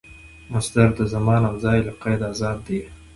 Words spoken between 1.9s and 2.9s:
قیده آزاد يي.